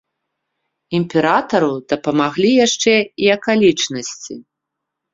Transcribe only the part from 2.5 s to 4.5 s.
яшчэ і акалічнасці.